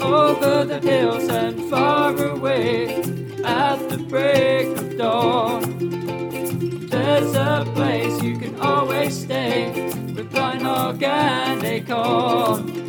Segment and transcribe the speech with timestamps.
[0.00, 3.02] Over the hills and far away
[3.44, 6.88] at the break of dawn.
[6.88, 10.66] There's a place you can always stay with Blind
[11.02, 12.84] and Acorn.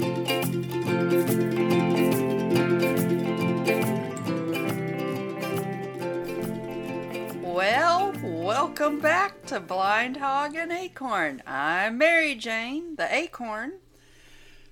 [7.42, 11.42] Well, welcome back to Blind Hog and Acorn.
[11.46, 13.74] I'm Mary Jane, the Acorn,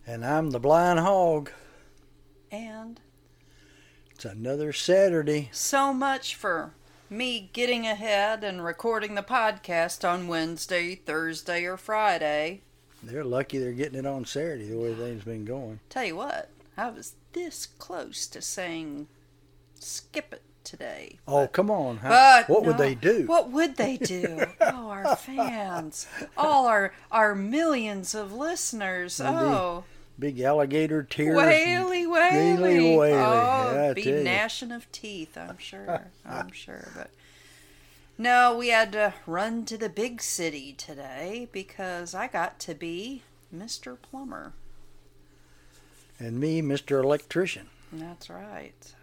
[0.07, 1.51] And I'm the blind hog.
[2.51, 2.99] and
[4.11, 5.49] It's another Saturday.
[5.51, 6.73] so much for
[7.09, 12.61] me getting ahead and recording the podcast on Wednesday, Thursday, or Friday.
[13.03, 15.81] They're lucky they're getting it on Saturday the way things been going.
[15.89, 19.07] Tell you what, I was this close to saying
[19.79, 21.19] skip it today.
[21.27, 21.97] Oh, come on.
[21.97, 22.09] How-
[22.47, 23.25] But what would they do?
[23.25, 24.45] What would they do?
[24.61, 29.19] oh, our fans, all our our millions of listeners.
[29.19, 29.33] Indeed.
[29.35, 29.83] Oh,
[30.19, 31.35] Big alligator tears.
[31.35, 33.13] Whaley, whaley, Whaley, whaley.
[33.13, 35.35] Oh, I be gnashing of teeth.
[35.37, 36.07] I'm sure.
[36.25, 37.09] I'm sure, but
[38.15, 43.23] no, we had to run to the big city today because I got to be
[43.53, 43.97] Mr.
[43.99, 44.53] Plumber.
[46.19, 47.03] And me, Mr.
[47.03, 47.67] Electrician.
[47.91, 48.73] That's right.
[48.81, 48.95] So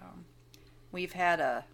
[0.93, 1.65] we've had a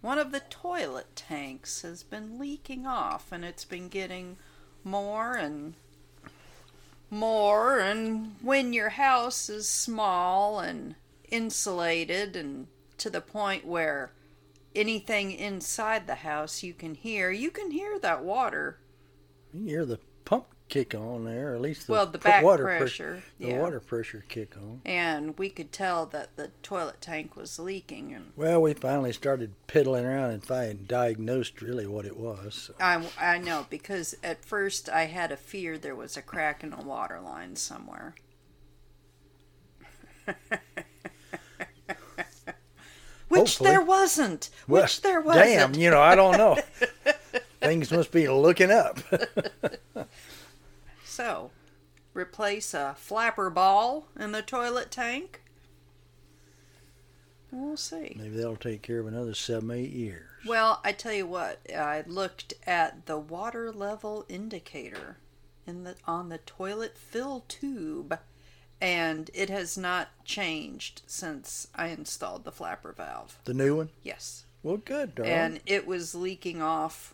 [0.00, 4.36] one of the toilet tanks has been leaking off, and it's been getting
[4.82, 5.74] more and
[7.08, 7.78] more.
[7.78, 10.96] And when your house is small and
[11.30, 12.66] insulated, and
[12.98, 14.10] to the point where
[14.74, 18.78] anything inside the house you can hear, you can hear that water.
[19.52, 22.42] You can hear the pump kick on there, or at least the Well, the back
[22.42, 23.60] water pressure, the yeah.
[23.60, 24.80] water pressure kick on.
[24.86, 29.52] And we could tell that the toilet tank was leaking, and Well, we finally started
[29.66, 32.54] piddling around and finally diagnosed really what it was.
[32.68, 32.74] So.
[32.80, 36.72] I, I know because at first I had a fear there was a crack in
[36.72, 38.14] a water line somewhere.
[43.28, 43.70] Which Hopefully.
[43.70, 44.48] there wasn't.
[44.66, 45.44] Well, Which there wasn't.
[45.44, 46.56] Damn, you know, I don't know.
[47.60, 48.98] Things must be looking up.
[51.12, 51.50] So,
[52.14, 55.42] replace a flapper ball in the toilet tank.
[57.50, 58.16] We'll see.
[58.18, 60.26] Maybe that'll take care of another seven, eight years.
[60.46, 65.18] Well, I tell you what, I looked at the water level indicator
[65.66, 68.18] in the on the toilet fill tube
[68.80, 73.38] and it has not changed since I installed the flapper valve.
[73.44, 73.90] The new one?
[74.02, 74.46] Yes.
[74.62, 75.30] Well, good, darling.
[75.30, 77.12] And it was leaking off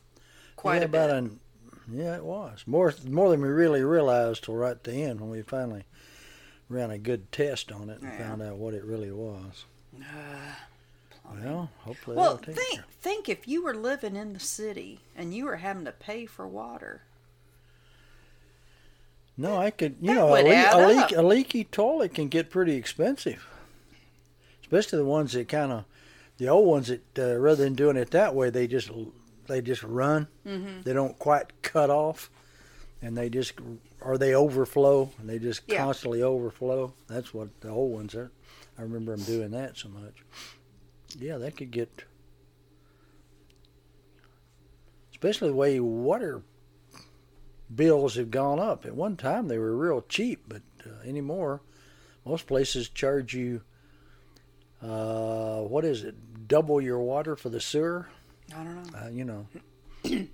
[0.54, 1.04] quite yeah, a bit.
[1.04, 1.40] about an
[1.90, 5.30] yeah, it was more more than we really realized till right at the end when
[5.30, 5.84] we finally
[6.68, 8.18] ran a good test on it and Yeah.
[8.18, 9.64] found out what it really was.
[11.42, 12.84] Well, hopefully well, take think care.
[13.00, 16.46] think if you were living in the city and you were having to pay for
[16.48, 17.02] water.
[19.36, 19.96] No, I could.
[20.00, 23.46] You know, a, leak, a, leak, a leaky toilet can get pretty expensive,
[24.62, 25.84] especially the ones that kind of
[26.38, 28.90] the old ones that uh, rather than doing it that way, they just
[29.48, 30.28] they just run.
[30.46, 30.82] Mm-hmm.
[30.82, 32.30] They don't quite cut off,
[33.02, 33.54] and they just
[34.00, 35.10] or they overflow.
[35.18, 35.78] And they just Yeah.
[35.78, 36.92] constantly overflow.
[37.08, 38.30] That's what the old ones are.
[38.78, 40.24] I remember them doing that so much.
[41.18, 42.04] Yeah, that could get,
[45.10, 46.42] especially the way water
[47.74, 48.84] bills have gone up.
[48.86, 51.60] At one time they were real cheap, but uh, anymore,
[52.24, 53.62] most places charge you.
[54.82, 56.46] Uh, what is it?
[56.46, 58.08] Double your water for the sewer.
[58.54, 58.98] I don't know.
[58.98, 59.46] Uh, you know,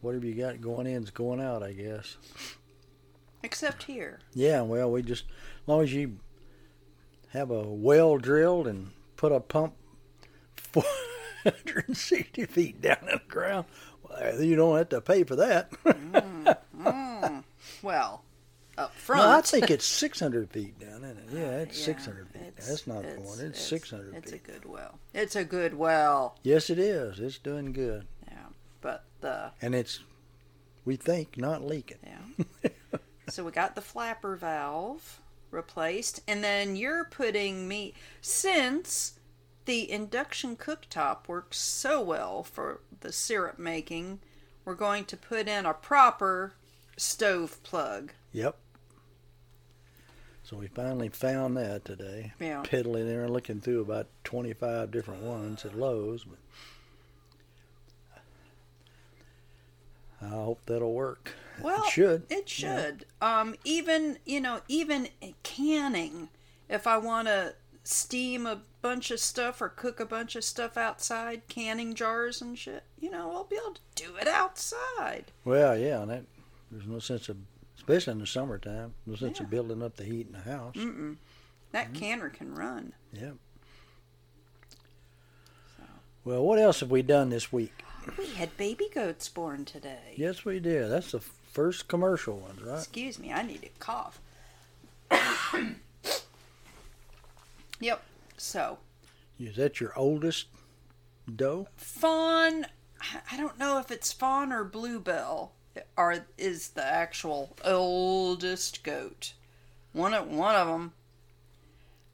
[0.00, 1.62] whatever you got going in is going out.
[1.62, 2.16] I guess.
[3.42, 4.20] Except here.
[4.34, 4.62] Yeah.
[4.62, 6.18] Well, we just as long as you
[7.30, 9.74] have a well drilled and put a pump
[10.56, 13.66] 460 feet down in the ground,
[14.02, 15.70] well, you don't have to pay for that.
[17.82, 18.24] Well,
[18.80, 19.22] up front.
[19.22, 21.24] No, I think it's 600 feet down, isn't it?
[21.32, 22.42] Yeah, it's Yeah, 600 feet.
[22.42, 23.40] it's- That's not it's- one.
[23.46, 24.98] It's, 600 It's a good well.
[25.14, 26.36] It's a good well.
[26.42, 27.18] Yes, it is.
[27.20, 28.06] It's doing good.
[28.28, 28.46] Yeah,
[28.80, 30.00] but the And it's,
[30.84, 31.98] we think, not leaking.
[32.04, 32.70] yeah.
[33.28, 39.14] so we got the flapper valve replaced, and then you're putting me since
[39.66, 44.20] the induction cooktop works so well for the syrup making.
[44.64, 46.52] We're going to put in a proper
[46.96, 48.12] stove plug.
[48.32, 48.56] Yep.
[50.50, 52.32] So we finally found that today.
[52.40, 52.62] Yeah.
[52.64, 56.24] Piddling there and looking through about 25 different ones at Lowe's.
[56.24, 56.38] But
[60.20, 61.34] I hope that'll work.
[61.62, 62.24] Well, it should.
[62.28, 63.04] It should.
[63.22, 65.10] Um, even you know, even
[65.44, 66.30] canning.
[66.68, 67.54] If I want to
[67.84, 72.58] steam a bunch of stuff or cook a bunch of stuff outside, canning jars and
[72.58, 75.26] shit, you know, I'll be able to do it outside.
[75.44, 76.24] Well, yeah, and that
[76.72, 77.36] there's no sense of
[77.90, 79.44] especially in the summertime, sense Yeah.
[79.44, 80.74] of building up the heat in the house.
[80.76, 81.16] Mm-mm.
[81.72, 81.94] That Mm-hmm.
[81.96, 82.92] canner can run.
[83.12, 83.36] Yep.
[85.76, 85.82] So.
[86.24, 87.84] Well, what else have we done this week?
[88.18, 90.14] We had baby goats born today.
[90.16, 90.90] Yes, we did.
[90.90, 92.78] That's the first commercial ones, right?
[92.78, 94.20] Excuse me, I need to cough.
[97.80, 98.02] yep.
[98.36, 98.78] So,
[99.38, 100.46] Is that your oldest
[101.34, 101.68] doe?
[101.76, 102.66] fawn.
[103.30, 105.52] I don't know if it's fawn or bluebell.
[105.96, 109.34] Are is the actual oldest goat?
[109.92, 110.92] One of one of them.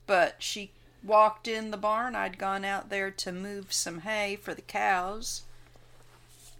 [0.06, 0.72] But she
[1.02, 2.14] walked in the barn.
[2.14, 5.42] I'd gone out there to move some hay for the cows,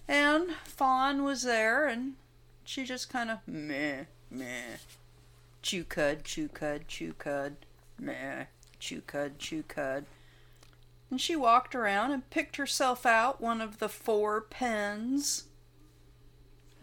[0.08, 2.14] and fawn was there, and
[2.64, 4.78] she just kind of meh meh,
[5.62, 7.56] chew cud, chew cud, chew cud,
[7.98, 8.44] meh,
[8.78, 10.04] chew cud, chew cud.
[11.10, 15.44] And she walked around and picked herself out one of the four pens.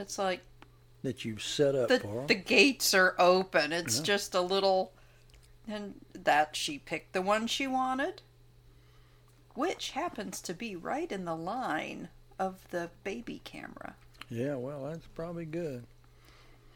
[0.03, 0.41] It's like
[1.01, 3.71] That you've set up the, for the gates are open.
[3.71, 4.03] It's Yeah.
[4.03, 4.91] just a little.
[5.65, 8.21] And that she picked the one she wanted,
[9.55, 13.95] which happens to be right in the line of the baby camera.
[14.29, 15.85] Yeah, well, that's probably good.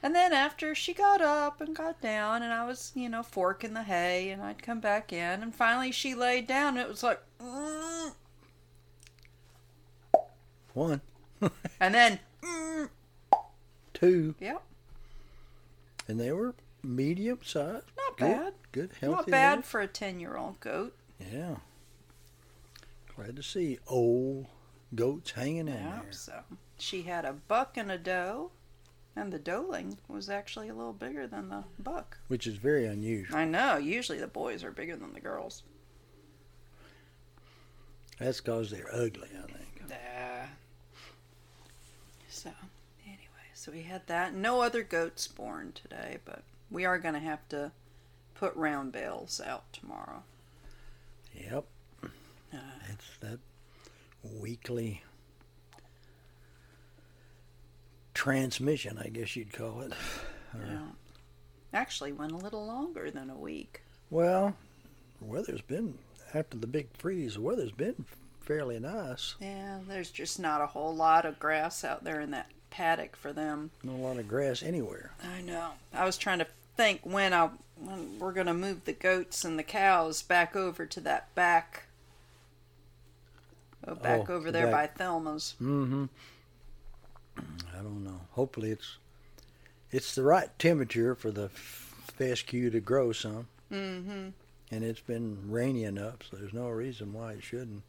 [0.02, 3.74] And then after she got up and got down, and I was, you know, forking
[3.74, 7.04] the hay, and I'd come back in, and finally she laid down, and it was
[7.04, 8.14] like, mm,
[10.74, 11.02] One,
[11.82, 12.90] and then, mm,
[14.00, 14.62] two, yep,
[16.08, 16.54] and they were
[16.84, 17.86] medium sized.
[17.98, 18.54] not Good, bad.
[18.72, 19.16] Good, healthy.
[19.16, 20.96] Not bad little- for a 10 year old goat.
[21.20, 21.58] Yeah.
[23.16, 24.46] Glad to see old
[24.94, 26.44] goats hanging in Yeah, so
[26.78, 28.52] she had a buck and a doe,
[29.16, 32.20] and the doeling was actually a little bigger than the buck.
[32.28, 33.36] Which is very unusual.
[33.36, 35.64] I know, usually the boys are bigger than the girls.
[38.20, 39.82] That's because they're ugly, I think.
[39.90, 40.48] Yeah.
[42.30, 42.52] So,
[43.68, 44.34] so we had that.
[44.34, 47.72] No other goats born today, but we are going to have to
[48.34, 50.24] put round bales out tomorrow.
[51.36, 51.66] Yep.
[52.02, 52.58] Uh,
[52.90, 53.40] It's that
[54.24, 55.04] weekly
[58.14, 59.92] transmission, I guess you'd call it.
[60.58, 60.80] Yeah.
[61.74, 63.82] Actually, went a little longer than a week.
[64.10, 64.56] Well,
[65.20, 65.96] the weather's been,
[66.34, 68.06] after the big freeze, the weather's been
[68.40, 69.36] fairly nice.
[69.42, 73.34] Yeah, there's just not a whole lot of grass out there in that paddock for
[73.34, 73.72] them.
[73.84, 75.12] Not a lot of grass anywhere.
[75.24, 75.72] I know.
[75.94, 77.50] I was trying to think when I
[77.80, 81.84] when we're gonna move the goats and the cows back over to that back.
[83.88, 84.96] Oh, back Oh, over there back.
[84.96, 85.56] by Thelma's.
[85.62, 86.06] Mm-hmm.
[87.38, 88.22] I don't know.
[88.32, 88.98] Hopefully it's
[89.92, 93.48] it's the right temperature for the fescue to grow some.
[93.72, 94.30] Mm-hmm.
[94.70, 97.84] And it's been rainy enough, so there's no reason why it shouldn't.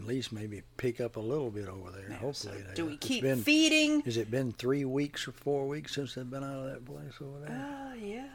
[0.00, 2.10] At least maybe pick up a little bit over there.
[2.16, 2.56] Hopefully.
[2.58, 2.94] it do we.
[2.94, 4.00] It's keep been- feeding?
[4.02, 7.14] Has it been three weeks or four weeks since they've been out of that place
[7.20, 7.50] over there?
[7.70, 8.26] Oh yeah.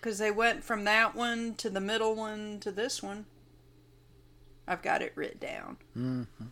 [0.00, 3.26] Because they went from that one to the middle one to this one.
[4.68, 6.44] I've got it written down Mm-hmm.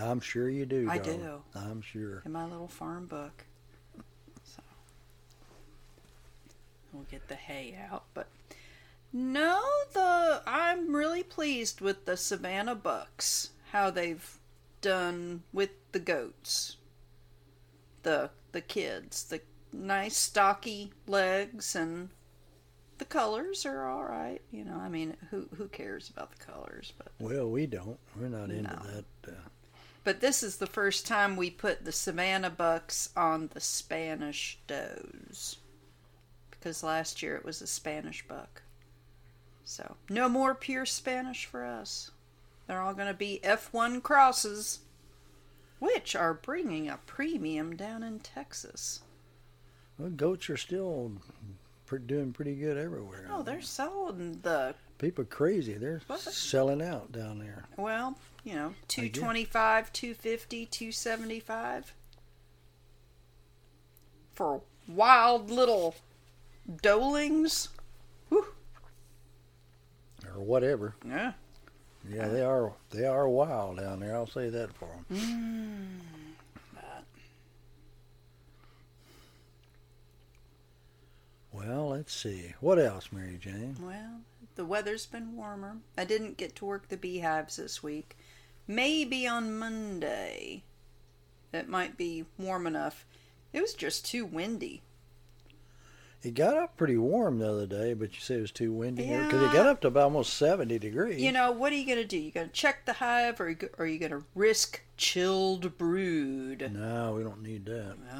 [0.00, 0.88] I'm sure you do.
[0.90, 1.20] I darling.
[1.20, 1.42] do.
[1.54, 2.22] I'm sure.
[2.24, 3.44] in my little farm book.
[4.44, 4.62] So
[6.92, 8.26] we'll get the hay out, but
[9.12, 13.50] no, the I'm really pleased with the Savannah bucks.
[13.72, 14.38] How they've
[14.80, 16.76] done with the goats.
[18.02, 19.40] The the kids, the
[19.72, 22.08] nice stocky legs and
[22.96, 24.40] the colors are all right.
[24.50, 26.92] You know, I mean, who who cares about the colors?
[26.96, 27.98] But Well, we don't.
[28.18, 28.82] We're not into No.
[29.22, 29.32] that.
[29.32, 29.48] Uh,
[30.04, 35.58] But this is the first time we put the Savannah bucks on the Spanish does.
[36.50, 38.62] Because last year it was a Spanish buck.
[39.64, 42.10] So, no more pure Spanish for us.
[42.68, 44.80] They're all going to be F1 crosses,
[45.80, 49.00] which are bringing a premium down in Texas.
[49.98, 51.10] well, goats are still
[52.06, 53.26] doing pretty good everywhere.
[53.32, 55.72] Oh, they're selling the, people are crazy.
[55.74, 56.20] They're What?
[56.20, 57.64] selling out down there.
[57.78, 61.94] well, you know, 225, 250, 275
[64.34, 65.94] for wild little
[66.82, 67.70] doelings.
[68.28, 68.44] Whew.
[70.26, 70.94] or whatever.
[71.06, 71.32] Yeah.
[72.10, 72.72] Yeah, they are.
[72.90, 74.14] They are wild down there.
[74.14, 75.04] I'll say that for them.
[75.12, 76.18] Mm.
[81.52, 82.54] Well, let's see.
[82.60, 83.76] What else, Mary Jane?
[83.80, 84.20] Well,
[84.54, 85.78] the weather's been warmer.
[85.96, 88.16] I didn't get to work the beehives this week.
[88.66, 90.62] Maybe on Monday
[91.52, 93.06] it might be warm enough.
[93.52, 94.82] It was just too windy.
[96.22, 99.06] It got up pretty warm the other day, but you said it was too windy
[99.06, 101.20] because it got up to about almost seventy degrees.
[101.20, 102.18] You know, what are you going to do?
[102.18, 106.72] You going to check the hive or are you going to risk chilled brood?
[106.74, 107.94] No, we don't need that.
[108.12, 108.18] Oh,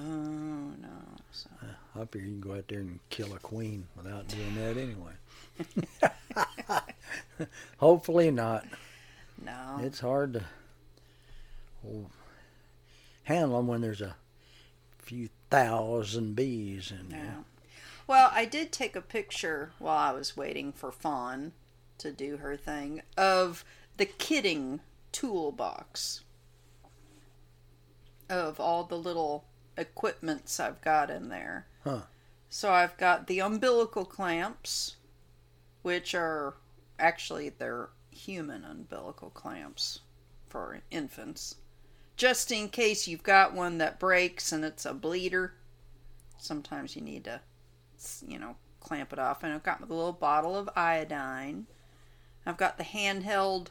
[0.81, 0.88] no.
[1.33, 1.50] So,
[2.00, 5.12] Up here, you can go out there and kill a queen without doing that anyway.
[7.78, 8.64] Hopefully not.
[9.45, 9.81] No.
[9.83, 10.45] It's hard to
[13.25, 14.14] handle them when there's a
[14.99, 17.38] few thousand bees in there.
[18.08, 21.52] Well, I did take a picture while I was waiting for Fawn
[21.98, 23.66] to do her thing of
[23.98, 24.80] the kidding
[25.12, 26.22] toolbox
[28.30, 29.44] of all the little
[29.76, 31.66] equipments I've got in there.
[31.84, 32.02] Huh.
[32.48, 34.96] So I've got the umbilical clamps,
[35.82, 36.54] which are
[36.98, 40.00] actually they're human umbilical clamps
[40.46, 41.56] for infants.
[42.16, 45.52] Just in case you've got one that breaks and it's a bleeder,
[46.38, 47.42] sometimes you need to,
[48.26, 49.43] you know, clamp it off.
[49.43, 51.67] And I've got the little bottle of iodine.
[52.47, 53.69] I've got the handheld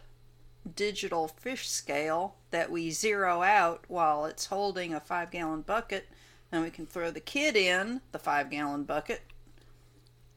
[0.75, 6.07] digital fish scale that we zero out while it's holding a five gallon bucket.
[6.51, 9.21] And we can throw the kid in the five gallon bucket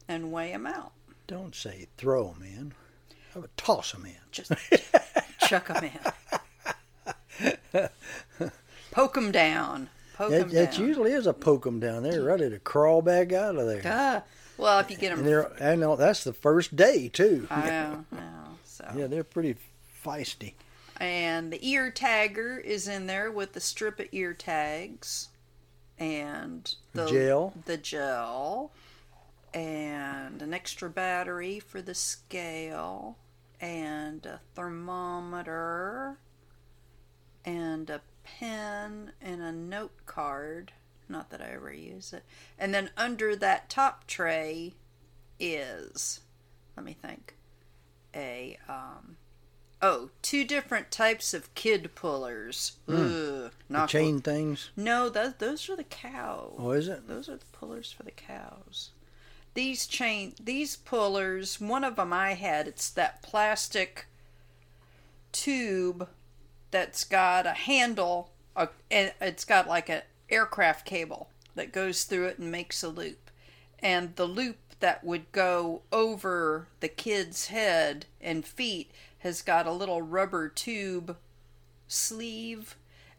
[0.07, 0.91] and weigh him out.
[1.27, 2.73] Don't say throw 'em in.
[3.33, 4.17] I would toss 'em in.
[4.31, 4.51] Just
[5.47, 5.91] chuck him
[7.73, 7.89] in.
[8.91, 9.89] Poke him down.
[10.15, 13.55] Poke It, it usually is a poke 'em down there, ready to crawl back out
[13.55, 13.81] of there.
[13.85, 14.23] Ah,
[14.57, 17.47] well, if you get them, they're, I know that's the first day too.
[17.49, 18.57] I know, know.
[18.65, 19.55] So, Yeah, they're pretty
[20.05, 20.53] feisty.
[20.97, 25.29] and the ear tagger is in there with the strip of ear tags,
[25.97, 27.53] and the Gel.
[27.65, 28.71] the gel,
[29.53, 33.17] and an extra battery for the scale,
[33.59, 36.17] and a thermometer,
[37.45, 40.71] and a pen and a note card.
[41.09, 42.23] Not that I ever use it.
[42.57, 44.73] And then under that top tray
[45.39, 46.21] is,
[46.77, 47.35] let me think,
[48.15, 49.17] a um,
[49.81, 52.73] oh, two different types of kid pullers.
[52.87, 53.01] Ugh, Hmm.
[53.03, 54.69] The not chain things.
[54.75, 56.53] no, those those are the cows.
[56.57, 57.07] Oh, is it?
[57.07, 58.91] Those are the pullers for the cows.
[59.53, 61.59] These chain, these pullers.
[61.59, 62.67] One of them I had.
[62.69, 64.05] It's that plastic
[65.33, 66.07] tube
[66.71, 68.31] that's got a handle.
[68.55, 73.29] A, it's got like an aircraft cable that goes through it and makes a loop.
[73.79, 79.71] And the loop that would go over the kid's head and feet has got a
[79.71, 81.15] little rubber tube
[81.87, 82.75] sleeve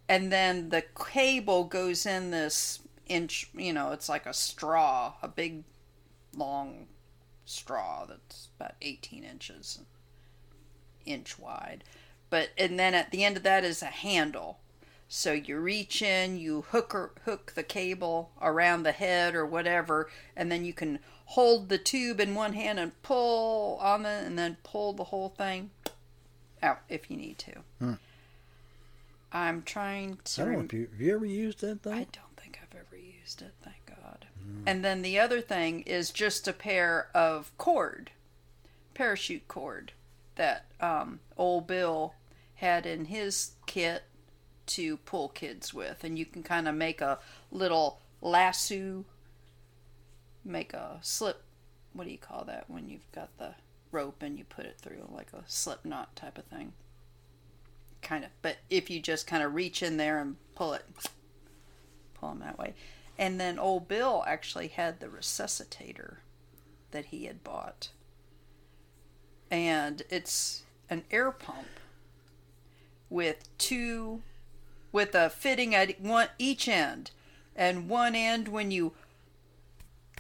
[0.09, 5.29] and then the cable goes in this inch you know it's like a straw a
[5.29, 5.63] big
[6.37, 6.87] long
[7.45, 9.81] straw that's about 18 inches
[11.05, 11.85] inch wide
[12.33, 14.59] but and then at the end of that is a handle
[15.07, 20.09] so you reach in you hook or, hook the cable around the head or whatever
[20.35, 24.39] and then you can hold the tube in one hand and pull on it and
[24.39, 25.71] then pull the whole thing
[26.63, 27.95] out if you need to Hmm.
[29.31, 31.93] i'm trying to I don't know if you have you ever used that thing.
[31.93, 34.27] I don't think I've ever used it, thank God.
[34.67, 38.11] And then the other thing is just a pair of cord,
[38.95, 39.93] parachute cord,
[40.37, 42.15] that um, old Bill
[42.63, 44.05] had in his kit
[44.65, 46.05] to pull kids with.
[46.05, 47.19] And you can kind of make a
[47.51, 49.05] little lasso,
[50.45, 51.43] make a slip.
[51.93, 53.57] What do you call that when you've got the
[53.91, 56.73] rope and you put it through, like a slip knot type of thing?
[58.01, 58.31] Kind of.
[58.41, 60.85] But if you just kind of reach in there and pull it,
[62.15, 62.75] pull them that way.
[63.19, 66.19] And then old Bill actually had the resuscitator
[66.93, 67.89] that he had bought.
[69.51, 71.67] And it's an air pump
[73.13, 74.23] with two
[74.91, 77.11] with a fitting at one each end.
[77.55, 78.93] And one end when you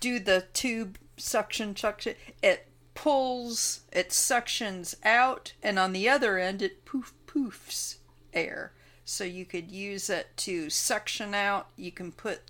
[0.00, 6.62] do the tube suction suction it pulls it suctions out and on the other end
[6.62, 7.96] it poof poofs
[8.32, 8.72] air.
[9.04, 11.68] So you could use it to suction out.
[11.76, 12.40] You can put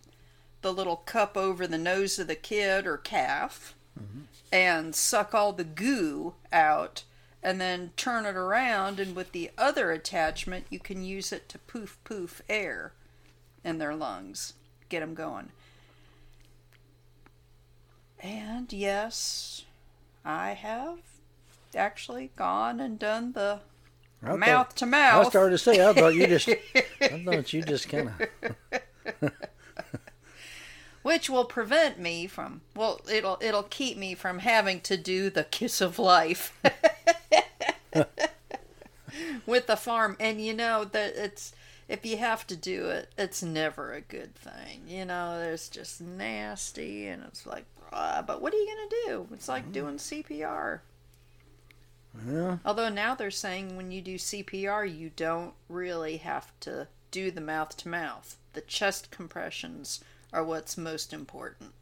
[0.63, 4.23] the little cup over the nose of the kid or calf mm-hmm.
[4.53, 7.05] and suck all the goo out
[7.43, 11.59] and then turn it around and with the other attachment you can use it to
[11.59, 12.93] poof poof air
[13.65, 14.55] in their lungs.
[14.89, 15.51] Get them going.
[18.21, 19.65] And yes
[20.25, 20.99] i have
[21.75, 23.59] actually gone and done the
[24.23, 27.89] I thought- mouth I started to say I thought you just I thought you just
[27.89, 28.11] kind
[29.21, 29.33] of
[31.03, 35.45] which will prevent me from well it'll it'll keep me from having to do the
[35.45, 36.59] kiss of life.
[39.47, 40.17] With the farm.
[40.19, 41.53] And you know that it's
[41.89, 44.83] if you have to do it it's never a good thing.
[44.87, 48.97] You know there's just nasty and it's like ah, but what are you going to
[49.07, 49.29] do?
[49.33, 50.81] It's like doing CPR
[52.29, 52.59] yeah.
[52.65, 57.41] although now they're saying when you do CPR you don't really have to do the
[57.41, 58.37] mouth to mouth.
[58.53, 61.73] The chest compressions are what's most important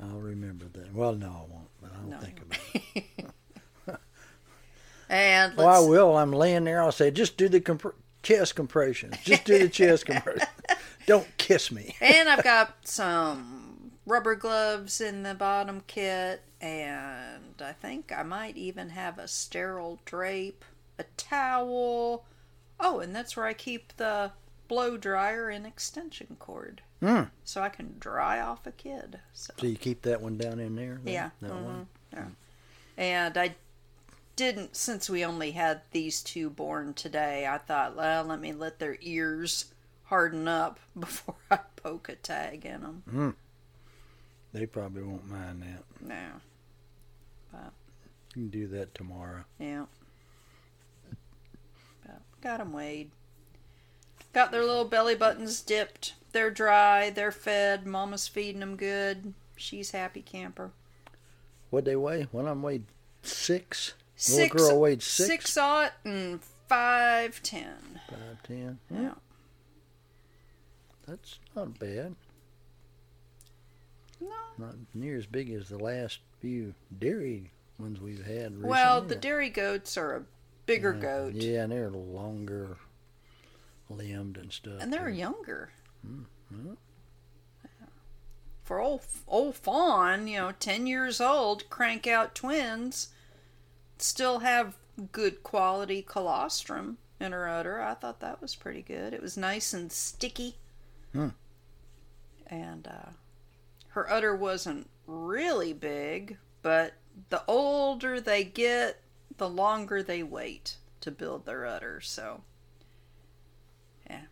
[0.00, 0.94] I'll remember that.
[0.94, 1.68] Well, no, I won't.
[1.82, 2.18] But I'll No.
[2.18, 2.58] think about
[2.94, 3.04] it.
[5.08, 6.16] And Well, I will.
[6.16, 6.82] I'm laying there.
[6.82, 9.16] I'll say, just do the comp- chest compressions.
[9.24, 10.48] Just do the chest compressions.
[11.06, 11.96] Don't kiss me.
[12.00, 18.56] and I've got some rubber gloves in the bottom kit, and I think I might
[18.56, 20.64] even have a sterile drape,
[20.98, 22.24] a towel.
[22.78, 24.32] Oh, and that's where I keep the
[24.68, 27.24] blow dryer and extension cord, Hmm.
[27.44, 29.20] so I can dry off a kid.
[29.32, 29.52] So.
[29.58, 31.00] So you keep that one down in there.
[31.04, 31.30] Yeah.
[31.40, 31.86] That one.
[32.12, 32.26] mhm, yeah.
[32.96, 33.56] And I
[34.36, 38.78] didn't, since we only had these two born today, I thought, well, let me let
[38.78, 39.66] their ears
[40.04, 43.36] harden up before I poke a tag in them.
[44.52, 45.84] They probably won't mind that.
[46.00, 46.40] No.
[48.34, 49.44] You can do that tomorrow.
[49.58, 49.86] Yeah.
[52.04, 53.10] But got them weighed.
[54.32, 56.14] Got their little belly buttons dipped.
[56.32, 57.10] They're dry.
[57.10, 57.86] They're fed.
[57.86, 59.34] Mama's feeding them good.
[59.56, 60.70] She's happy camper.
[61.70, 62.28] What'd they weigh?
[62.30, 62.84] One of them weighed
[63.22, 63.94] six.
[64.28, 65.28] Little Six, girl weighed six.
[65.28, 68.00] six aught and five ten.
[68.08, 68.78] Five, ten.
[68.90, 69.12] Yeah.
[71.06, 72.14] That's not bad.
[74.20, 74.28] No.
[74.58, 78.68] Not near as big as the last few dairy ones we've had recently.
[78.68, 80.22] Well, the dairy goats are a
[80.66, 82.76] bigger Yeah, goat, Yeah, and they're longer
[83.88, 84.80] limbed and stuff.
[84.80, 85.16] and they're too.
[85.16, 85.70] younger.
[86.06, 86.76] mhm.
[88.64, 93.08] For old old fawn, you know, ten years old, crank out twins,
[93.98, 94.76] still have
[95.12, 97.80] good quality colostrum in her udder.
[97.80, 99.14] I thought that was pretty good.
[99.14, 100.56] It was nice and sticky,
[101.12, 101.28] Hmm.
[102.46, 103.10] and uh,
[103.88, 106.92] her udder wasn't really big, but
[107.30, 109.00] the older they get,
[109.38, 112.00] the longer they wait to build their udder.
[112.02, 112.42] So,
[114.10, 114.24] yeah.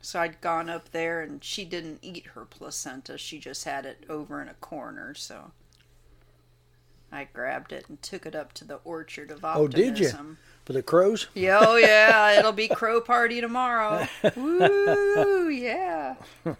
[0.00, 3.18] So I'd gone up there, and she didn't eat her placenta.
[3.18, 5.14] She just had it over in a corner.
[5.14, 5.50] So
[7.10, 9.62] I grabbed it and took it up to the orchard of Optimism.
[9.62, 10.06] Oh, did you?
[10.06, 10.38] optimism.
[10.64, 11.28] For the crows?
[11.34, 14.06] Yeah, oh yeah, it'll be crow party tomorrow.
[14.36, 16.16] Woo, yeah.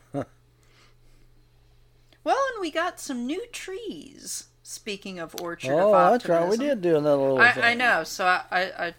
[2.25, 4.49] Well, and we got some new trees.
[4.63, 5.95] Speaking of orchard of Oxford.
[5.95, 6.49] oh, of that's right.
[6.51, 7.63] We did do another little thing.
[7.63, 8.05] I, I know.
[8.05, 8.95] So I, I, I,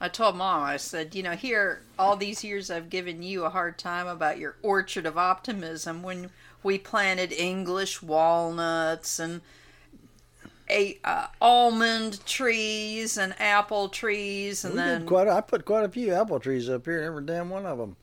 [0.00, 0.62] I told mom.
[0.62, 4.38] I said, you know, here all these years I've given you a hard time about
[4.38, 6.30] your orchard of optimism when
[6.62, 9.40] we planted English walnuts and
[10.68, 15.28] a uh, almond trees and apple trees, and we then quite.
[15.28, 17.02] A, I put quite a few apple trees up here.
[17.02, 17.96] Every damn one of them.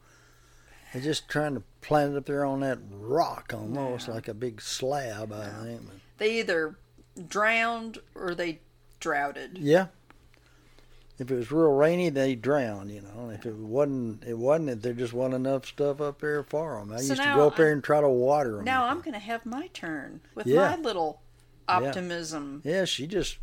[0.93, 4.61] They're just trying to plant it up there on that rock, almost like a big
[4.61, 5.33] slab.
[5.33, 5.81] I think.
[6.19, 6.75] They either
[7.27, 8.59] drowned or they
[8.99, 9.57] droughted.
[9.57, 9.87] yeah.
[11.19, 12.89] If it was real rainy, they drown.
[12.89, 13.29] You know.
[13.29, 14.69] If it wasn't, it wasn't.
[14.69, 16.91] If there just wasn't enough stuff up there for them.
[16.91, 18.65] I So used to go up there and try to water them.
[18.65, 20.69] Now I'm going to have my turn with Yeah.
[20.69, 21.21] my little
[21.67, 22.61] optimism.
[22.65, 23.37] Yeah, she just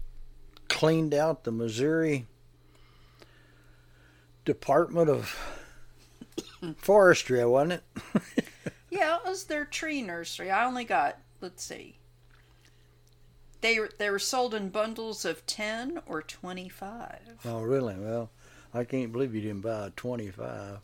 [0.68, 2.26] cleaned out the Missouri
[4.44, 5.36] Department of
[6.78, 8.44] Forestry, wasn't it?
[8.92, 10.50] Yeah, it was their tree nursery.
[10.50, 11.99] I only got, let's see.
[13.60, 17.18] They were they were sold in bundles of 10 or 25.
[17.44, 17.94] Oh, really?
[17.98, 18.30] Well,
[18.72, 20.78] I can't believe you didn't buy a 25.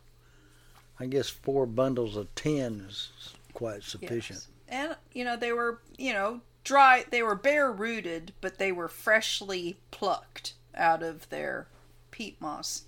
[0.99, 3.09] I guess four bundles of 10 is
[3.53, 4.39] quite sufficient.
[4.39, 4.47] Yes.
[4.69, 8.89] And you know, they were, you know, dry, they were bare rooted, but they were
[8.89, 11.67] freshly plucked out of their
[12.11, 12.83] peat moss.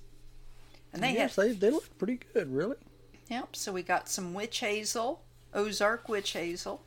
[0.92, 2.76] And they yes, had they, they look pretty good, really.
[3.30, 5.22] Yep, so we got some witch hazel,
[5.54, 6.82] Ozark witch hazel,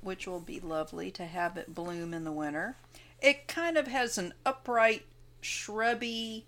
[0.00, 2.76] which will be lovely to have it bloom in the winter.
[3.20, 5.04] It kind of has an upright,
[5.40, 6.46] shrubby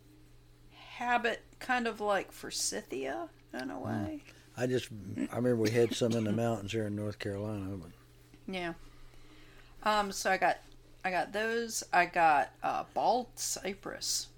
[0.96, 4.22] habit, kind of like forsythia in a way.
[4.56, 4.88] I just,
[5.32, 7.90] I remember we had some in the mountains here in North Carolina, but
[8.46, 8.74] Yeah.
[9.82, 10.58] Um, so I got,
[11.04, 11.82] I got those.
[11.92, 14.28] I got uh, bald cypress.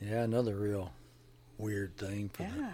[0.00, 0.92] yeah, another real
[1.58, 2.68] weird thing for, the,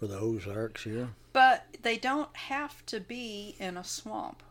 [0.00, 1.10] for the Ozarks here.
[1.34, 4.42] But they don't have to be in a swamp.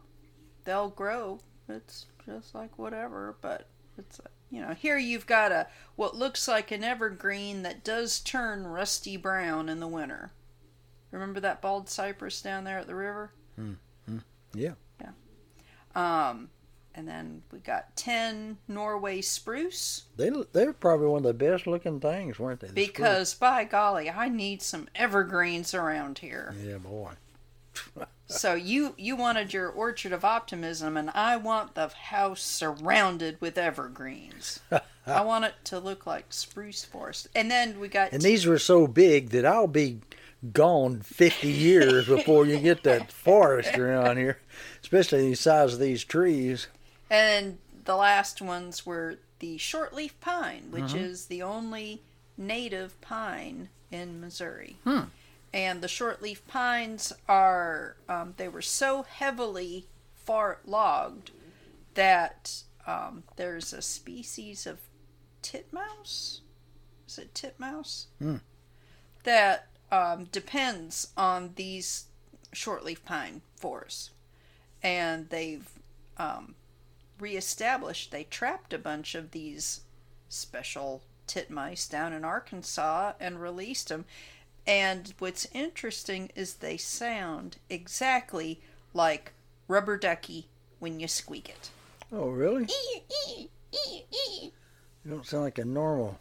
[0.66, 1.40] They'll grow.
[1.70, 6.72] It's just like whatever, but it's you know, here you've got a what looks like
[6.72, 10.32] an evergreen that does turn rusty brown in the winter.
[11.12, 13.32] Remember that bald cypress down there at the river?
[14.56, 14.74] Yeah.
[15.02, 15.10] Yeah.
[15.96, 16.50] Um
[16.96, 22.00] and then we got 10 Norway spruce They they're probably one of the best looking
[22.00, 22.68] things, weren't they?
[22.68, 22.88] the spruce?
[22.88, 26.54] because by golly, I need some evergreens around here.
[26.64, 27.12] yeah, boy.
[28.28, 33.58] So you you wanted your orchard of optimism, and I want the house surrounded with
[33.58, 34.60] evergreens.
[35.06, 37.28] I want it to look like spruce forest.
[37.36, 40.00] And then we got And these were so big that I'll be
[40.52, 44.40] gone 50 years before you get that forest around here,
[44.82, 46.68] especially the size of these trees.
[47.10, 52.02] And the last ones were the shortleaf pine, which is the only
[52.38, 54.78] native pine in Missouri.
[54.84, 55.02] Hmm.
[55.54, 61.32] And the shortleaf pines are, um, they were so heavily far logged
[61.94, 64.80] that um, there's a species of
[65.44, 66.42] titmouse.
[67.08, 68.08] Is it titmouse?
[68.18, 68.38] Hmm.
[69.24, 72.06] That um, depends on these
[72.54, 74.10] shortleaf pine forests.
[74.82, 75.70] And they've
[76.18, 76.56] um,
[77.20, 79.82] reestablished, they trapped a bunch of these
[80.30, 84.06] special titmice down in Arkansas and released them.
[84.66, 88.62] And what's interesting is they sound exactly
[88.94, 89.34] like
[89.68, 90.48] rubber ducky
[90.80, 91.70] when you squeak it.
[92.12, 92.68] Oh, really?
[93.28, 94.52] You
[95.10, 96.20] don't sound like a normal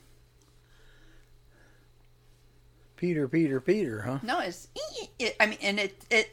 [3.02, 4.18] Peter, Peter, Peter, huh?
[4.22, 4.68] No, it's
[5.40, 6.30] I mean, and it it.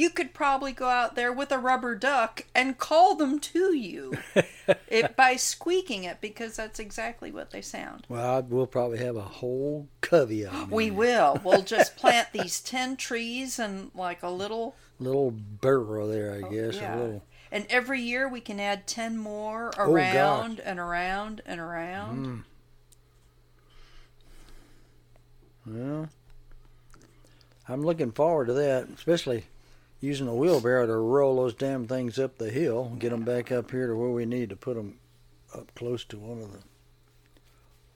[0.00, 4.16] You could probably go out there with a rubber duck and call them to you
[4.88, 8.06] it, by squeaking it because that's exactly what they sound.
[8.08, 10.70] Well, we'll probably have a whole covey of them.
[10.70, 11.38] We will.
[11.44, 14.74] We'll just plant these 10 trees and like a little.
[15.00, 16.78] Little burrow there, I guess.
[16.78, 16.94] Oh, yeah.
[16.94, 17.24] A little.
[17.52, 22.26] And every year we can add 10 more Oh, around and around and around.
[22.26, 22.42] Mm.
[25.66, 26.08] Well,
[27.68, 29.44] I'm looking forward to that, especially
[30.00, 33.52] using a wheelbarrow to roll those damn things up the hill, and get them back
[33.52, 34.98] up here to where we need to put them
[35.54, 36.58] up close to one of the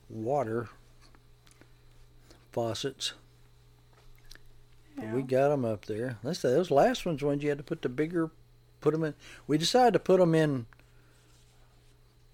[0.09, 0.69] water
[2.53, 3.14] faucets.
[4.97, 6.19] But we got them up there.
[6.23, 8.31] Let's say those last ones, ones you had to put the bigger,
[8.81, 9.14] put them in.
[9.47, 10.67] We decided to put them in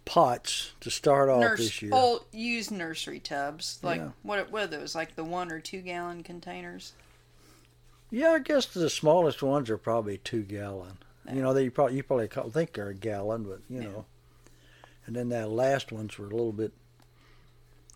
[0.04, 1.92] pots to start off Nurse, this year.
[1.94, 4.10] old used nursery tubs, like Yeah.
[4.22, 4.94] what what are those?
[4.94, 6.92] Like the one or two gallon containers.
[8.10, 10.98] Yeah, I guess the smallest ones are probably two gallon.
[11.32, 13.88] You know, they probably you probably call, think they're a gallon, but you Yeah.
[13.88, 14.04] know.
[15.06, 16.72] And then that last ones were a little bit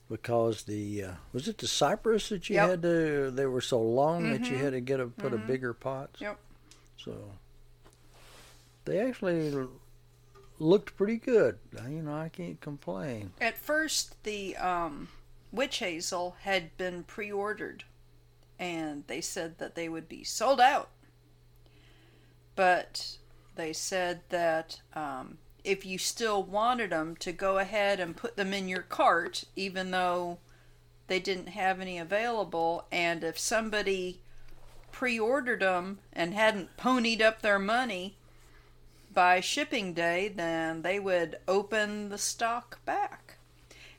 [0.09, 2.69] because the uh, was it the cypress that you Yep.
[2.69, 4.61] had to they were so long that you Mhm.
[4.61, 5.47] had to get a put a Mhm.
[5.47, 6.11] bigger pot.
[6.21, 6.39] Yep.
[6.97, 7.33] So
[8.85, 9.67] they actually
[10.59, 11.59] looked pretty good.
[11.89, 13.33] You know, I can't complain.
[13.41, 15.09] At first, the um,
[15.51, 17.85] witch hazel had been pre-ordered,
[18.59, 20.91] and they said that they would be sold out.
[22.57, 23.19] But
[23.57, 28.53] they said that um, if you still wanted them, to go ahead and put them
[28.53, 30.39] in your cart, even though
[31.07, 32.87] they didn't have any available.
[32.93, 34.21] And if somebody
[34.93, 38.17] pre-ordered them and hadn't ponied up their money
[39.13, 43.39] by shipping day, then they would open the stock back.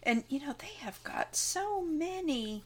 [0.03, 2.63] And you know, they have got so many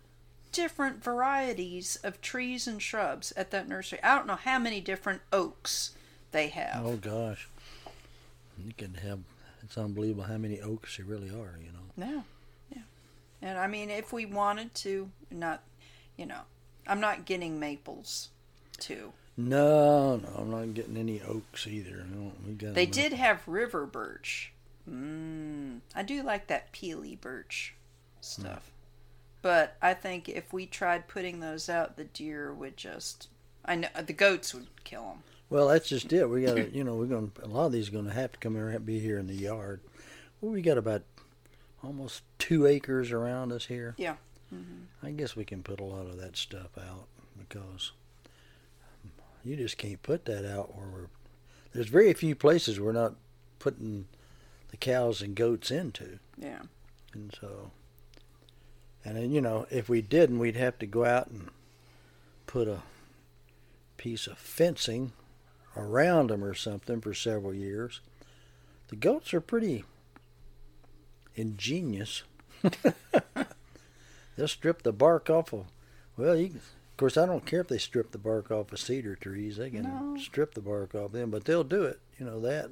[0.51, 3.99] different varieties of trees and shrubs at that nursery.
[4.03, 5.91] I don't know how many different oaks
[6.31, 6.85] they have.
[6.85, 7.47] Oh gosh,
[8.63, 9.19] you can have.
[9.63, 11.57] It's unbelievable how many oaks there really are.
[11.61, 12.07] You know.
[12.07, 12.21] Yeah,
[12.75, 12.81] yeah.
[13.49, 15.61] And I mean, if we wanted to, not,
[16.17, 16.41] you know,
[16.87, 18.29] I'm not getting maples
[18.77, 19.13] too.
[19.37, 22.03] No, no, I'm not getting any oaks either.
[22.11, 24.51] No, we got They them up- did have river birch.
[24.89, 25.79] Mmm.
[25.95, 27.73] I do like that peely birch
[28.21, 28.71] stuff.
[29.41, 33.27] But I think if we tried putting those out, the deer would just.
[33.65, 35.23] I know the goats would kill them.
[35.49, 36.29] Well, that's just it.
[36.29, 37.31] We got to, you know, we're going.
[37.35, 39.17] to A lot of these are going to have to come here and be here
[39.17, 39.81] in the yard.
[40.41, 41.03] Well, we got about
[41.83, 43.95] almost two acres around us here.
[43.97, 44.15] Yeah.
[44.49, 47.93] hmm I guess we can put a lot of that stuff out because
[49.45, 51.07] you just can't put that out where we're.
[51.71, 53.13] There's very few places we're not
[53.59, 54.05] putting
[54.71, 56.19] the cows and goats into.
[56.37, 56.63] Yeah.
[57.13, 57.71] And so,
[59.05, 61.49] and then, you know, if we didn't, we'd have to go out and
[62.47, 62.81] put a
[63.97, 65.11] piece of fencing
[65.77, 68.01] around them or something for several years.
[68.89, 69.83] The goats are pretty
[71.35, 72.23] ingenious.
[74.35, 75.65] They'll strip the bark off of,
[76.17, 79.15] well, you, of course, I don't care if they strip the bark off of cedar
[79.15, 79.57] trees.
[79.57, 80.17] They can No.
[80.19, 81.99] strip the bark off them, but they'll do it.
[82.17, 82.71] You know that.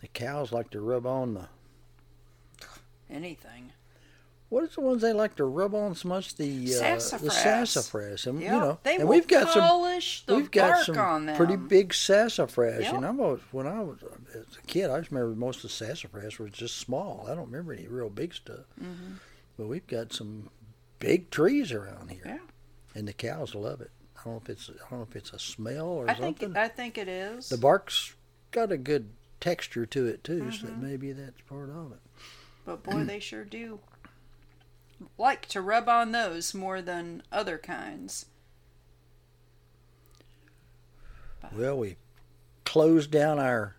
[0.00, 1.48] The cows like to rub on the
[3.10, 3.72] Anything.
[4.52, 6.34] What is the ones they like to rub on so much?
[6.34, 7.32] The uh, the Sassafras.
[7.38, 8.52] sassafras, and Yeah.
[8.54, 11.36] you know, they and we've got some polish the we've got some on them.
[11.38, 12.82] pretty big sassafras.
[12.82, 12.92] Yep.
[12.92, 14.00] You know, I'm always, when I was
[14.34, 17.24] as a kid, I just remember most of the sassafras were just small.
[17.30, 18.66] I don't remember any real big stuff.
[18.78, 19.14] Mhm.
[19.56, 20.50] But we've got some
[20.98, 22.38] big trees around here, Yeah.
[22.94, 23.90] and the cows love it.
[24.18, 26.40] I don't know if it's I don't know if it's a smell or I think
[26.40, 26.58] something.
[26.62, 27.48] I think it is.
[27.48, 28.14] the bark's
[28.50, 29.08] got a good
[29.40, 30.82] texture to it too, so Mhm.
[30.82, 32.00] maybe that's part of it.
[32.66, 33.80] But boy, they sure do
[35.18, 38.26] like to rub on those more than other kinds.
[41.54, 41.96] Well, we
[42.64, 43.76] closed down our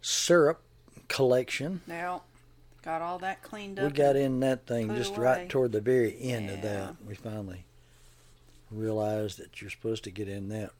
[0.00, 0.60] syrup
[1.08, 1.82] collection.
[1.86, 2.22] Now,
[2.82, 3.86] got all that cleaned up.
[3.86, 5.24] We got in that thing just away.
[5.24, 6.96] right toward the very end of that.
[7.06, 7.64] We finally
[8.70, 10.70] realized that you're supposed to get in that.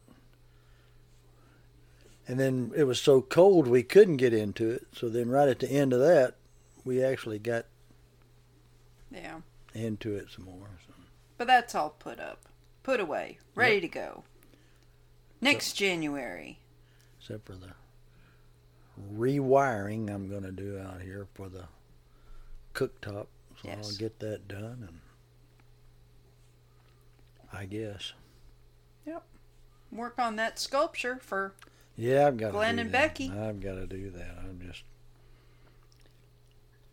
[2.26, 4.86] And then it was so cold we couldn't get into it.
[4.92, 6.34] So then, right at the end of that,
[6.84, 7.66] we actually got
[9.14, 9.40] Yeah.
[9.74, 10.68] into it some more.
[10.86, 10.92] So.
[11.38, 12.48] But that's all put up,
[12.82, 14.24] put away, ready to go.
[15.40, 16.58] Next January.
[17.20, 17.72] except for the
[19.14, 21.64] rewiring I'm going to do out here for the
[22.74, 23.26] cooktop.
[23.62, 23.78] So Yes.
[23.90, 25.00] I'll get that done, and
[27.52, 28.12] I guess.
[29.06, 29.22] Yep.
[29.92, 31.54] Work on that sculpture for
[31.96, 33.14] Yeah, I've got Glenn and that.
[33.14, 33.30] Becky.
[33.30, 34.38] I've got to do that.
[34.40, 34.82] I'm just.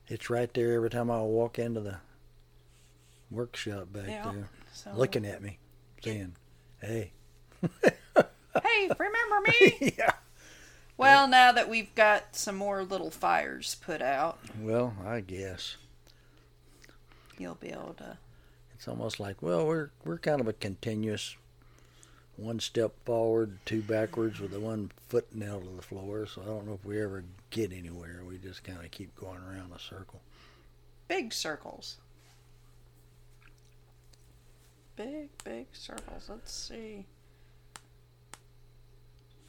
[0.08, 1.98] It's right there every time I walk into the
[3.32, 4.32] workshop back Yeah.
[4.32, 4.91] there, so.
[4.96, 5.58] looking at me,
[6.04, 6.36] saying,
[6.82, 7.12] "Hey."
[8.63, 9.94] Hey, remember me?
[9.98, 10.12] yeah.
[10.98, 15.78] well, now that we've got some more little fires put out, Well, I guess.
[17.38, 18.17] you'll be able to.
[18.76, 21.38] It's almost like, well, we're we're kind of a continuous
[22.36, 26.26] one step forward, two backwards with the one foot nailed to the floor.
[26.26, 28.22] So I don't know if we ever get anywhere.
[28.28, 30.20] We just kind of keep going around a circle.
[31.08, 31.98] Big circles.
[35.04, 36.28] Big, big circles.
[36.30, 37.06] Let's see.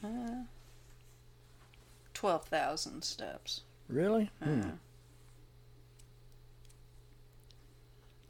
[0.03, 0.45] Uh,
[2.15, 3.61] 12,000 steps.
[3.87, 4.31] Really?
[4.41, 4.69] Uh, Hmm.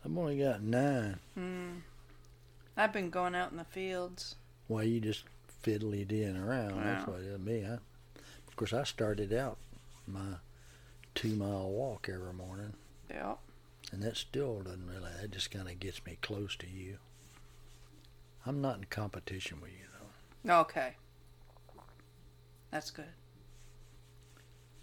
[0.05, 1.19] I've only got nine.
[1.33, 1.71] hmm.
[2.75, 4.35] I've been going out in the fields.
[4.67, 5.23] Why you just
[5.63, 6.83] fiddly in around?
[6.83, 7.13] That's Wow.
[7.13, 7.65] what it is me.
[7.65, 7.73] I,
[8.47, 9.57] of course, I started out
[10.07, 10.35] my
[11.15, 12.73] two mile walk every morning,
[13.09, 13.39] Yep.
[13.93, 15.11] and that still doesn't really.
[15.21, 16.97] That just kind of gets me close to you.
[18.45, 19.85] I'm not in competition with you
[20.45, 20.59] though.
[20.61, 20.93] Okay.
[22.71, 23.05] That's good.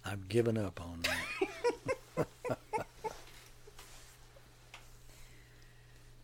[0.04, 2.26] I've given up on that.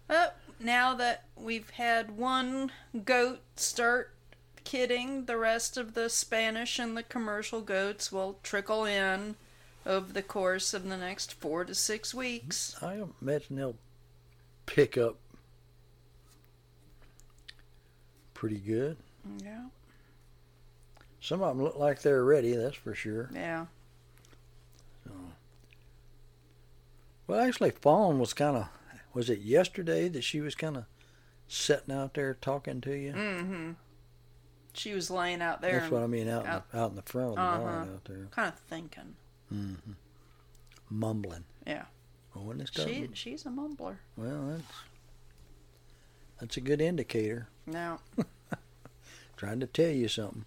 [0.09, 0.27] Uh,
[0.61, 2.72] now that we've had one
[3.05, 4.14] goat start
[4.64, 9.37] kidding, the rest of the Spanish and the commercial goats will trickle in
[9.85, 12.77] over the course of the next four to six weeks.
[12.83, 13.77] I imagine they'll
[14.66, 15.16] pick up
[18.37, 18.96] pretty good.
[19.42, 19.64] Yeah.
[21.20, 22.55] Some of them look like they're ready.
[22.55, 23.31] That's for sure.
[23.35, 23.66] Yeah.
[27.27, 28.68] Well, actually, Fawn was kind of.
[29.14, 30.85] Was it yesterday that she was kind of
[31.49, 33.12] sitting out there talking to you?
[33.12, 33.70] Mm-hmm.
[34.75, 36.96] She was laying out there, That's what I mean, out in, out- the, out in
[36.96, 37.59] the front of the Uh-huh.
[37.61, 39.16] barn out there, kind of thinking.
[39.53, 39.92] Mm-hmm.
[40.90, 41.44] mumbling.
[41.66, 41.85] Yeah.
[42.37, 43.96] Oh, when it's She she's a mumbler.
[44.16, 44.64] well, that's
[46.38, 47.49] that's a good indicator.
[47.66, 48.01] Now,
[49.37, 50.44] Trying to tell you something.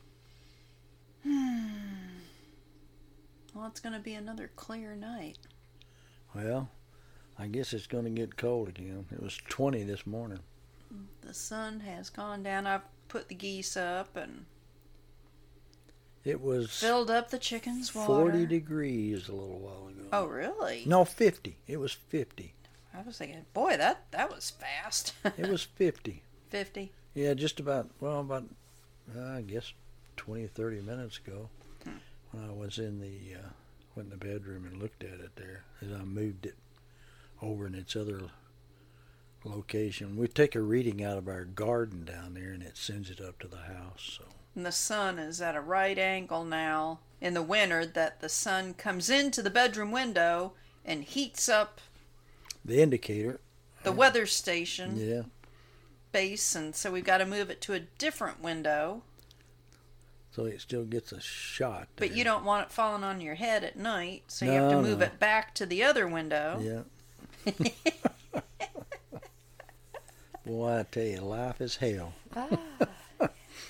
[3.53, 5.37] well, it's going to be another clear night.
[6.33, 6.69] Well,
[7.37, 9.05] I guess it's going to get cold again.
[9.11, 10.39] It was 20 this morning.
[11.21, 12.65] The sun has gone down.
[12.65, 14.45] I've put the geese up and
[16.25, 18.07] It was filled up the chickens' water.
[18.31, 20.07] 40 degrees a little while ago.
[20.11, 20.83] Oh, really?
[20.87, 21.57] No, 50.
[21.67, 22.55] It was 50.
[22.93, 25.13] I was thinking, boy, that that was fast.
[25.37, 26.23] It was 50.
[26.49, 26.91] fifty.
[27.13, 28.45] Yeah, just about, well, about,
[29.15, 29.73] uh, I guess
[30.17, 31.49] 20, 30 minutes ago
[31.83, 31.97] Hmm.
[32.31, 33.49] when I was in the, uh,
[33.95, 36.55] went in the bedroom and looked at it there as I moved it
[37.41, 38.21] over in its other
[39.43, 40.17] location.
[40.17, 43.39] We take a reading out of our garden down there and it sends it up
[43.39, 44.17] to the house.
[44.19, 44.25] So
[44.55, 48.73] And the sun is at a right angle now in the winter that the sun
[48.73, 50.53] comes into the bedroom window
[50.85, 51.79] and heats up
[52.65, 53.39] the indicator,
[53.83, 55.21] the weather station yeah,
[56.11, 59.01] base and so we've got to move it to a different window.
[60.31, 61.87] so it still gets a shot.
[61.95, 62.17] But there.
[62.17, 64.81] you don't want it falling on your head at night, so you have to No,
[64.81, 65.05] move no.
[65.05, 66.59] it back to the other window.
[66.61, 67.51] Yeah.
[70.45, 72.13] Boy, I tell you, life is hell.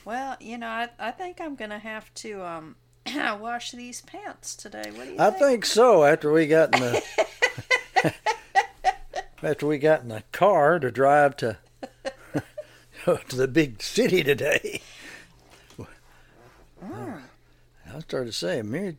[0.05, 2.75] Well, you know, I, I think I'm gonna have to um
[3.15, 4.89] wash these pants today.
[4.95, 5.39] What do you I think?
[5.43, 6.03] think so.
[6.03, 7.03] After we got in the
[9.43, 11.57] after we got in the car to drive to
[13.05, 14.81] to the big city today,
[16.83, 17.21] Mm.
[17.93, 18.95] I started saying, Mary,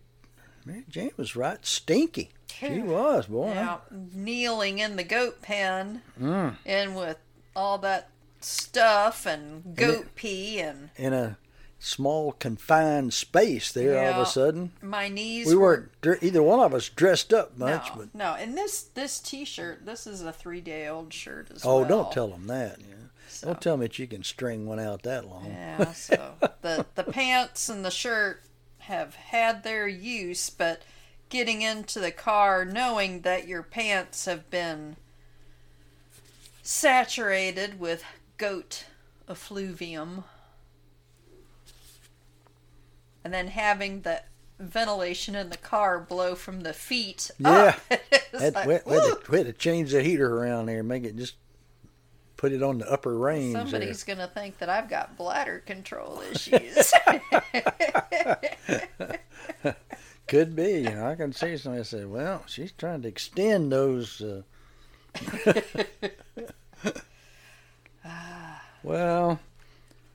[0.67, 2.29] Mary Jane was right stinky.
[2.49, 3.55] She was, boy.
[3.55, 6.57] Now, kneeling in the goat pen Mm.
[6.67, 7.17] and with
[7.57, 8.09] all that
[8.43, 11.39] stuff and goat pee and In a
[11.81, 14.71] small confined space there all of a sudden.
[14.83, 18.15] My knees We were weren't dr- either one of us dressed up much, no, but
[18.15, 18.35] no.
[18.35, 21.85] And this this T-shirt, this is a three day old shirt as oh, well.
[21.85, 22.79] Oh, don't tell them that.
[22.79, 22.95] Yeah.
[23.29, 25.47] So, Don't tell me that you can string one out that long.
[25.47, 28.43] Yeah, so the the pants and the shirt
[28.81, 30.83] have had their use, but
[31.29, 34.97] getting into the car knowing that your pants have been
[36.63, 38.05] saturated with
[38.37, 38.85] goat
[39.29, 40.25] effluvium
[43.25, 44.23] and then having the
[44.59, 47.75] ventilation in the car blow from the feet Yeah.
[48.33, 51.17] like, we, we had to, we had to change the heater around there, make it
[51.17, 51.35] just
[52.41, 53.53] put it on the upper range.
[53.53, 53.63] there.
[53.65, 56.93] Somebody's gonna think that I've got bladder control issues.
[60.27, 60.79] Could be.
[60.79, 64.43] You know, I can see somebody say, "Well, she's trying to extend those." Uh...
[68.83, 69.39] well,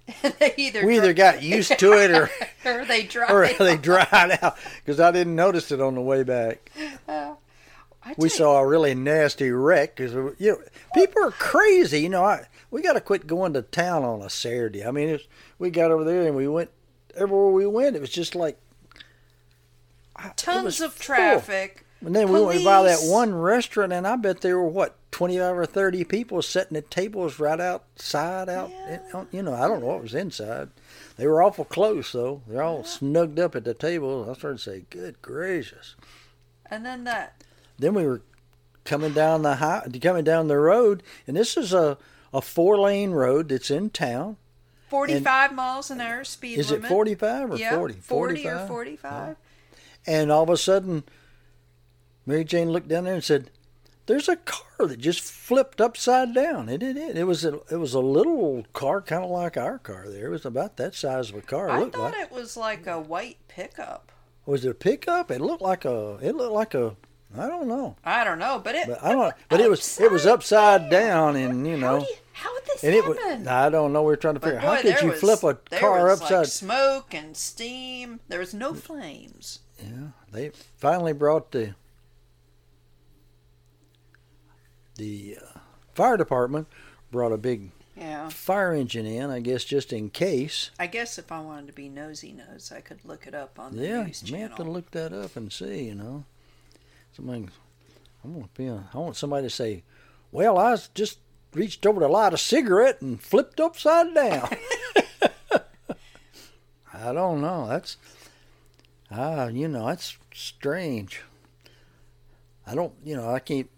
[0.58, 2.30] either we either got used to it or
[2.65, 3.32] or they dry.
[3.32, 6.72] or they dried out because I didn't notice it on the way back.
[7.08, 7.36] Uh,
[8.04, 10.58] I We saw a really nasty wreck because uh, you know
[10.94, 12.02] people are crazy.
[12.02, 14.86] You know, I we got to quit going to town on a Saturday.
[14.86, 15.24] I mean, it's,
[15.58, 16.70] we got over there and we went
[17.15, 17.96] everywhere we went.
[17.96, 18.60] It was just like
[20.36, 21.15] tons was of full.
[21.15, 21.86] traffic.
[22.02, 25.38] And then we went by that one restaurant, and I bet there were what twenty
[25.38, 28.49] five or thirty people sitting at tables right outside.
[28.49, 29.23] Out, Yeah.
[29.32, 30.69] you know, I don't know what was inside.
[31.15, 32.41] They were awful close, though.
[32.45, 34.30] They're all snugged up at the table.
[34.30, 35.95] I started to say, "Good gracious!"
[36.69, 37.41] And then that
[37.80, 38.21] Then we were
[38.84, 41.97] coming down the high, coming down the road, and this is a
[42.34, 44.36] a four lane road that's in town.
[44.89, 46.86] 45 miles an hour speed Is limit.
[46.86, 47.93] it forty five or yeah, 40?
[48.01, 48.67] 40 or 45?
[48.67, 49.36] 45.
[50.06, 51.04] And all of a sudden,
[52.25, 53.49] Mary Jane looked down there and said,
[54.08, 56.98] "There's a car that just flipped upside down." It did.
[56.98, 60.06] It, it was a it was a little car, kind of like our car.
[60.08, 61.70] There it was about that size of a car.
[61.70, 64.12] It I thought like it was like a white pickup.
[64.46, 65.32] was it a pickup?
[65.32, 66.96] It looked like a it looked like a
[67.38, 69.34] I don't know, I don't know, but it but I don't.
[69.50, 72.94] But it was it was upside down, and you know, you, how would this and
[72.96, 73.39] it happen?
[73.39, 74.04] was I don't know.
[74.04, 76.32] We are trying to figure boy, how could you was- flip a car upside.
[76.32, 78.22] Like smoke and steam.
[78.30, 79.60] There was no flames.
[79.84, 81.76] Yeah, they finally brought the
[84.95, 85.60] the uh,
[85.93, 86.67] fire department
[87.12, 88.29] brought a big Yeah.
[88.29, 90.71] fire engine in, I guess, just in case.
[90.79, 93.75] I guess if I wanted to be nosy nose, I could look it up on
[93.75, 94.73] the Yeah, news you may have to channel.
[94.73, 95.86] look that up and see.
[95.86, 96.23] You know,
[97.15, 97.47] somebody.
[98.23, 98.67] I want to be.
[98.67, 99.84] A, I want somebody to say,
[100.31, 101.19] "Well, I just
[101.53, 104.49] reached over to light a cigarette and flipped upside down."
[106.93, 107.67] I don't know.
[107.67, 107.97] That's
[109.12, 111.21] ah, you know, that's strange.
[112.65, 113.69] I don't, you know, I can't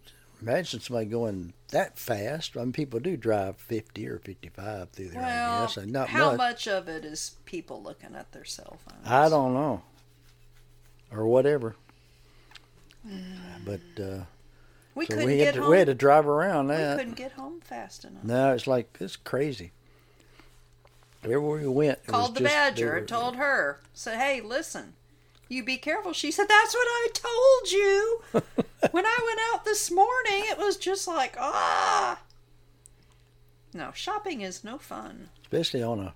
[0.42, 2.56] imagine somebody going that fast.
[2.58, 5.22] I mean, people do drive fifty or fifty-five through there.
[5.22, 6.38] I Well, guess, and not how much.
[6.38, 9.06] much of it is people looking at their cell phones?
[9.08, 9.82] I don't know,
[11.12, 11.76] or whatever.
[13.66, 14.24] But uh,
[14.96, 15.72] We so couldn't we get had to, home.
[15.72, 16.98] we had to drive around we that.
[16.98, 18.24] couldn't get home fast enough.
[18.24, 19.72] No, it's like it's crazy.
[21.24, 24.94] Everywhere we went, Called the just- badger and were- told her, said, "Hey, listen,
[25.50, 28.22] you be careful." She said, "That's what I told you."
[28.92, 32.20] when I went out this morning, it was just like ah.
[33.74, 35.30] No, shopping is no fun.
[35.44, 36.14] especially on a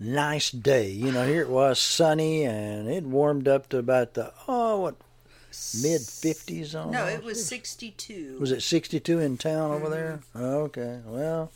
[0.00, 0.90] nice day.
[0.90, 4.96] You know, here it was sunny and it warmed up to about the oh what
[5.82, 6.90] mid fifties on.
[6.90, 8.38] No, it was sixty-two.
[8.40, 10.20] Was it sixty two in town over there?
[10.34, 10.44] Mm-hmm.
[10.44, 11.52] Okay, well,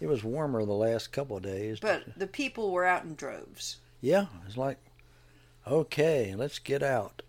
[0.00, 1.78] it was warmer the last couple of days.
[1.80, 3.76] But the people were out in droves.
[4.00, 4.78] yeah, it's like
[5.66, 7.22] okay, let's get out.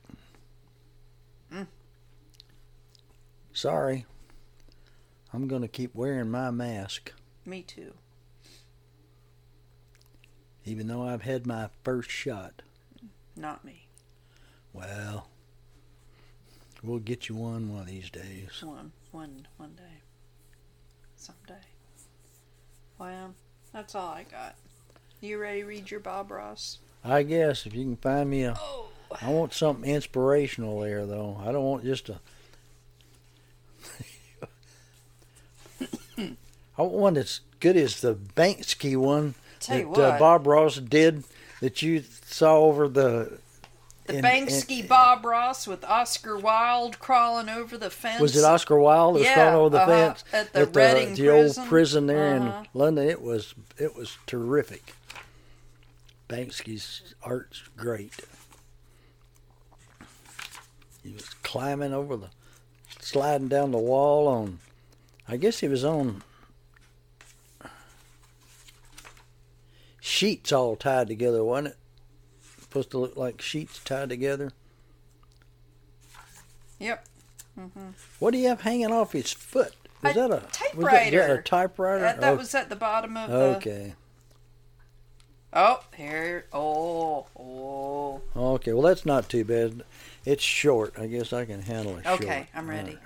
[1.53, 1.67] Mm.
[3.53, 4.05] Sorry,
[5.33, 7.11] I'm gonna keep wearing my mask.
[7.45, 7.93] Me too.
[10.63, 12.61] even though I've had my first shot.
[13.35, 13.87] Not me.
[14.73, 15.27] Well,
[16.83, 18.61] we'll get you one one of these days.
[18.63, 20.01] One, one, one day.
[21.15, 21.61] Someday.
[22.99, 23.33] Well,
[23.73, 24.55] that's all I got.
[25.19, 26.77] You ready to read your Bob Ross?
[27.03, 28.85] I guess if you can find me a, Oh.
[29.21, 31.41] I want something inspirational there though.
[31.43, 32.19] I don't want just a.
[36.77, 40.19] I want one that's good as the Banksy one Tell that uh.
[40.19, 41.23] Bob Ross did
[41.59, 43.39] that you saw over the.
[44.07, 48.19] The in- Banksy in- Bob Ross with Oscar Wilde crawling over the fence.
[48.21, 51.13] Was it Oscar Wilde that was crawling over the uh-huh, fence at the the, Reading
[51.15, 51.67] the old prison.
[51.67, 52.59] prison there Uh-huh.
[52.63, 53.09] in London?
[53.09, 54.93] It was it was terrific.
[56.31, 58.13] Banksy's art's great.
[61.03, 62.29] He was climbing over the,
[63.01, 64.59] sliding down the wall on.
[65.27, 66.23] I guess he was on.
[69.99, 71.77] sheets all tied together, wasn't it?
[72.61, 74.51] Supposed to look like sheets tied together.
[76.79, 77.05] Yep.
[77.59, 77.89] Mm-hmm.
[78.19, 79.73] What do you have hanging off his foot?
[80.03, 81.27] Is A that a was that- typewriter.
[81.27, 81.99] that a typewriter?
[82.01, 83.35] That, that Oh, was at the bottom of the.
[83.57, 83.93] okay.
[85.53, 86.45] Oh, here.
[86.53, 88.21] Oh, oh.
[88.35, 88.73] Okay.
[88.73, 89.83] Well, that's not too bad.
[90.25, 90.93] It's short.
[90.97, 92.03] I guess I can handle it.
[92.05, 92.21] short.
[92.21, 92.97] Okay, I'm ready.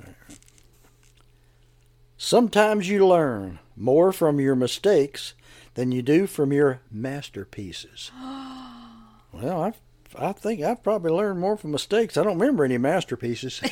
[2.18, 5.34] Sometimes you learn more from your mistakes
[5.74, 8.12] than you do from your masterpieces.
[9.32, 9.74] well, I
[10.18, 12.16] I think I've probably learned more from mistakes.
[12.16, 13.62] I don't remember any masterpieces.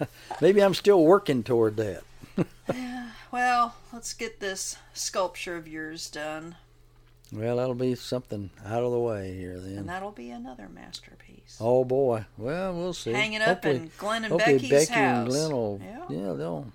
[0.40, 2.02] Maybe I'm still working toward that.
[3.32, 6.54] Well, let's get this sculpture of yours done,
[7.32, 9.86] Well, that'll be something out of the way here and then.
[9.86, 11.56] that'll be another masterpiece.
[11.58, 12.26] Oh boy.
[12.36, 13.12] Well, we'll see.
[13.12, 15.18] Hanging up Hopefully- in Glenn and Hopefully Becky's Becky house.
[15.22, 16.04] and Glenn will, Yeah.
[16.10, 16.72] yeah, they'll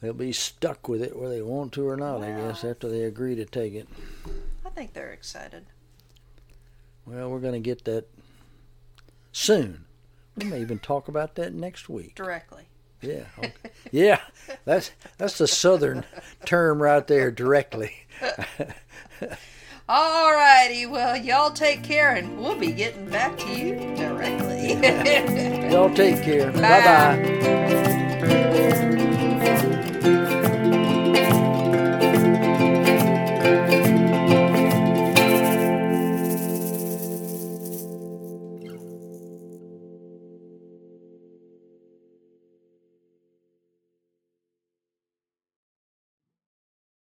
[0.00, 2.22] they'll be stuck with it whether they want to or not.
[2.24, 3.86] I guess after they agree to take it.
[4.64, 5.66] I think they're excited.
[7.06, 8.06] Well, we're going to get that
[9.30, 9.84] soon.
[10.36, 12.16] We may even talk about that next week.
[12.16, 12.64] Directly.
[13.00, 13.24] Yeah.
[13.38, 13.52] Okay.
[13.90, 14.20] yeah.
[14.64, 16.04] That's that's the southern
[16.44, 18.06] term right there directly.
[19.88, 20.84] All righty.
[20.86, 24.72] Well, y'all take care and we'll be getting back to you directly.
[25.70, 26.50] y'all take care.
[26.52, 26.82] Bye
[30.02, 30.32] bye.